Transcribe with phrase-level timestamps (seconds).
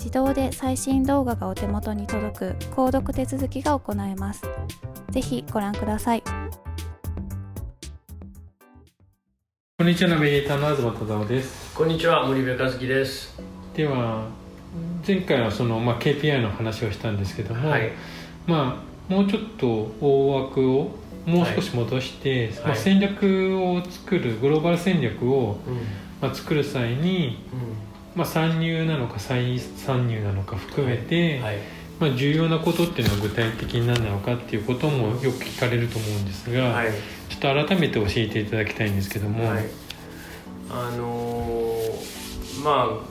[0.00, 4.42] 自動で最新動画がお手元に届く購読手続きが行えます。
[5.10, 6.22] ぜひご覧ください。
[9.76, 11.74] こんにちは、ナビゲーターの東忠夫です。
[11.76, 13.38] こんにちは、森部和樹です。
[13.76, 14.24] では、
[15.06, 17.92] 前回はその、まあ、KPI の話をしたんですけども、はい、
[18.46, 19.66] まあ、もうちょっと
[20.00, 20.92] 大枠を
[21.26, 25.74] もう少し戻して、はい、まあ、戦略を作るグローバル戦略を、うん、
[26.22, 31.62] まあ、作る際に、うんまあ、参入なのか再参入なのか含めて、はいはい、
[32.00, 36.90] まあ、重要なことっていうのは具体的に何なのかっていうこともよく聞かれると思うんですが、はい、
[37.28, 39.50] ちょっと改めて教えていただきたいんですけども。
[40.72, 43.10] あのー、まあ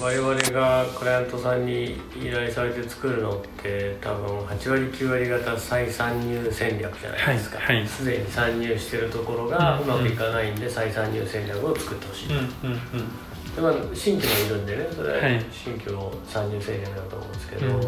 [0.00, 7.58] 我々がクライアントさんに依頼されて作るのって多分8割9割方再参入戦略じゃないですか。
[7.86, 12.34] すで、はいはい、に参入してるところがうまくいかないんで再参入戦略を作ってほしいと。
[12.34, 12.50] うんうんうん。
[12.70, 15.20] でまあ、新規もいるんでねそれは
[15.52, 17.86] 新規の参入制限だと思うんですけど、はい、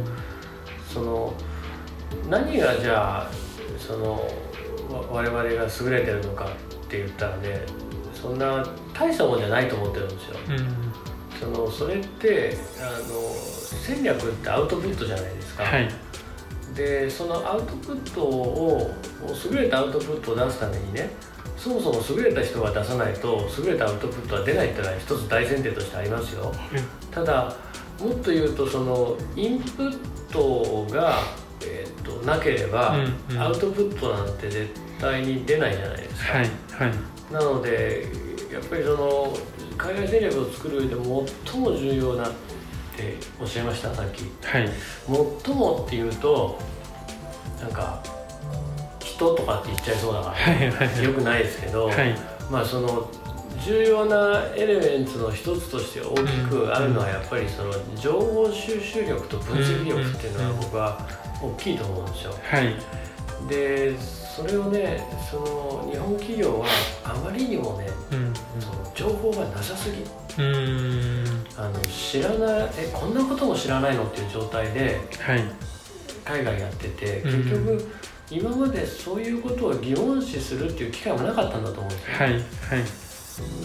[0.93, 1.35] その
[2.29, 3.31] 何がじゃあ
[3.79, 4.29] その
[5.11, 6.49] 我々が優れてるのかっ
[6.89, 7.63] て言ったらね
[8.15, 10.37] そんな大したもんじゃないと思ってるんですよ。
[10.49, 13.21] うん、そのそれってあの
[13.85, 15.65] 戦略ってアウトプットじゃないですか。
[15.65, 15.89] はい、
[16.75, 18.91] でそのアウトプットを
[19.51, 21.11] 優れたアウトプットを出すためにね
[21.65, 26.53] そもそも優れた人が出さないと優れたアウトプットは出ないっていうのは一つ大前提としてありますよ、
[27.11, 27.57] ただ
[27.99, 29.99] もっと言うとそのインプッ
[30.31, 31.21] トが、
[31.63, 38.09] えーと、なければ、うんうん、アウトプットなんて絶対に出ないじゃないですか、はいはい、なので
[38.53, 39.35] やっぱりその
[39.79, 40.95] 海外戦略を作る上で
[41.43, 42.33] 最も重要なっ
[42.95, 44.69] ておっしゃいましたさっき、はい、
[45.43, 46.59] 最もっていうと
[47.59, 48.03] なんか
[49.15, 52.15] 人とかって言っちゃいそうだから、はいよくないですけど、はい、
[52.51, 53.09] まあその
[53.65, 60.99] 重要なエレメンツの一つとして大きくあるのはやっぱりその情報収集力と分析力っていうのが僕は
[61.41, 62.35] 大きいと思うんですよ。
[62.43, 62.75] はい、
[63.49, 66.67] でそれをねその日本企業は
[67.05, 70.05] あまりにもね、うん、その情報がなさすぎ。
[71.57, 75.45] あの知らないえこんなことも知らないのっていう状態で、はい、
[76.25, 77.93] 海外やってて結局、うん
[78.31, 82.43] 今までそういうことを疑問視するっていう機会もなかったんだと思うんですよ、はいはい、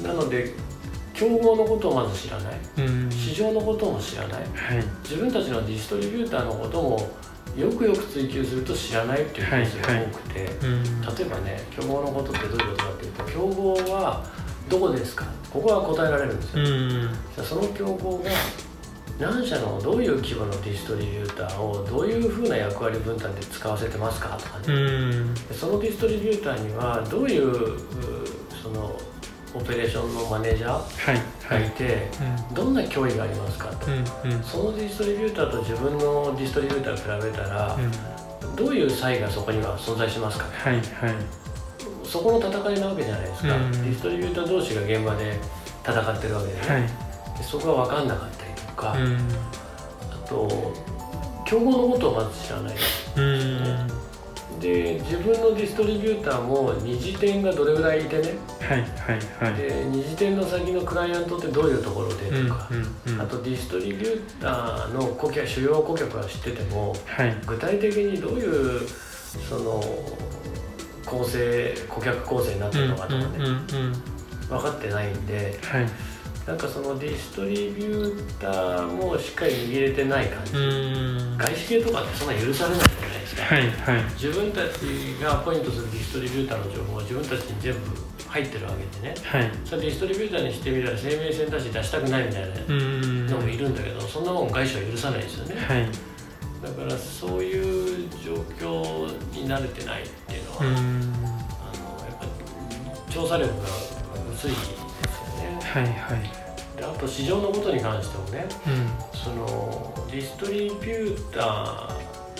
[0.04, 0.54] なので
[1.13, 2.54] 競合のことをまず知らない、
[3.12, 7.12] 市場のことも知らない、はい、自分たちのディストリビューターのことも
[7.57, 10.45] よくよく追求すると知らないっていうケースが多くて、例
[11.25, 14.25] えばね競合のことってどういうことかっていうと競合は
[14.69, 15.25] どこですか？
[15.51, 16.63] ここは答えられるんですよ、
[17.36, 18.30] じゃその競合が
[19.19, 24.66] 何社のどういう規模のディストリビューターをどういうふうな役割分担で使わせてますかとかね。
[25.51, 27.77] そのディストリビューターにはどういう
[28.63, 28.95] その
[29.54, 31.94] オペレーションのマネージャーがいて、はい。
[31.95, 32.00] は
[32.51, 40.51] い、どんな脅威がありますかと、うんうん、そのディストリビューターと自分のディストリビューターを比べたら、うん、どういう差異がそこには存在しますかね。
[40.54, 40.83] はいはい。
[42.06, 43.71] そこの戦いなわけじゃないですか、うん。
[43.71, 45.38] ディストリビューター同士が現場で
[45.83, 46.81] 戦ってるわけで,、はい。
[47.38, 49.17] でそこが分かんなかったりとか、うん。
[50.11, 50.73] あと
[51.45, 52.75] 競合のことをまず知らない。
[53.17, 53.88] うん。
[54.59, 58.33] で自分のディストリビューターも二次店がどれぐらいいてね。
[58.59, 59.61] はいはいはい。
[59.61, 67.38] で二次店の先のクライアントってどういうところでうんとか、うんうんあとディストリビューターの顧客主要顧客は知っててもはい。
[67.45, 68.81] 具体的にどういう
[69.50, 69.81] その
[71.06, 73.67] 構成顧客構成になってうんるのかとかね、うんうん。
[74.50, 75.88] 分かってないんではい
[76.50, 81.38] なんかそのディストリビューターもしっかり握れてない感じ、うん。
[81.38, 84.04] 外資系とかってそんな許されないじゃないですか、はいはい。
[84.13, 84.81] 自分たち
[85.22, 87.80] がアポイントするディストリビューターの情報は自分たちに全部
[88.28, 89.16] 入ってるわけでね。
[89.24, 89.51] はい。
[89.63, 95.56] それディストリビューターにしてみたら生命線だし出したくないみたいなうんのもいるんだけどそんなもん外資は許さないですよね。
[95.56, 95.88] はい。
[96.66, 100.74] だからそういう状況に慣れてないっていうのは、うん。
[100.74, 103.68] あのやっぱ調査力が
[104.34, 104.78] 薄いですよ
[105.38, 105.60] ね。
[105.62, 106.38] はいはい。
[106.38, 106.38] で
[106.95, 111.89] あと市場のことに関してもねうんそのディストリビュータ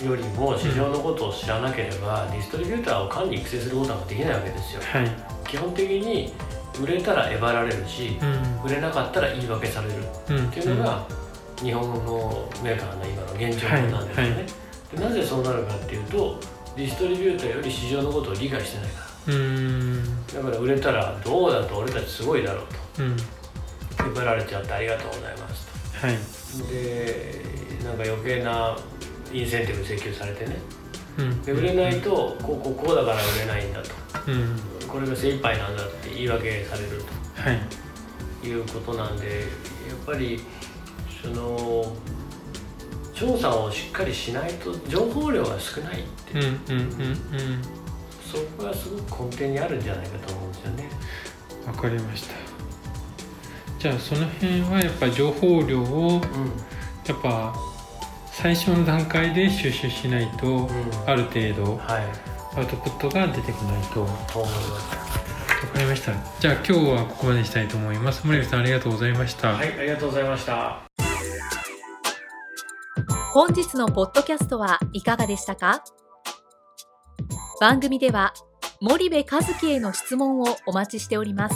[0.01, 4.81] ーよりも市場のことを知らなければ、ディストリビューターを管理育成することができないわけですよ。
[4.81, 5.12] はい。
[5.46, 6.31] 基本的に
[6.81, 8.63] 売れたらえばられるしうん。
[8.63, 9.96] 売れなかったら言い訳される。
[10.30, 10.48] うん。
[10.48, 11.06] っていうのが
[11.62, 14.31] 日本のメーカーの今の現状なんですよね、はい。
[14.31, 14.45] はい。
[14.98, 16.40] でなぜそうなるかっていうと
[16.78, 20.04] ディストリビューターより市場のことを理解してないかうん。
[20.34, 22.62] らだから売れたらどうだと俺たちすごいだろ
[23.00, 23.18] ううん
[24.00, 25.68] とえばられちゃってありがとうございます
[26.06, 26.18] はい。
[26.63, 27.46] とで
[27.84, 28.78] なんか余計な
[29.31, 30.56] インセンティブ請求されてね。
[31.18, 31.42] うん。
[31.44, 33.90] で売れないとこうこうこうだから売れないんだと。
[34.28, 34.60] うん。
[34.88, 37.04] これが精一杯なんだって言い訳される
[37.36, 37.60] はい。
[38.42, 39.44] ということなんでや
[39.94, 40.42] っぱり
[41.22, 41.94] その
[43.13, 47.18] 調査をしっかりしないと情報量が少ないって、うんうんうんうん。
[48.25, 50.90] そこがすごく根底にあるんじゃないかと思うんですよね。
[51.68, 52.49] わかりました
[53.80, 56.52] じゃあその辺はやっぱ情報量をうん
[57.08, 57.56] やっぱ
[58.31, 60.70] 最初の段階で収集しないと、ん
[61.08, 64.02] ある程度はいアウトプットが出てこないと。
[64.02, 65.10] わと思います。
[65.68, 66.14] かりました。
[66.40, 68.26] じゃあ今日はここまでにしたいと思います。
[68.26, 70.81] 森口さんありがとうございました、はい、ありがとうございました。
[73.34, 75.84] 本日のポッドキャストはいかがでしたか？
[77.62, 78.34] 番組では
[78.81, 81.56] 森部和樹への質問をお待ちしております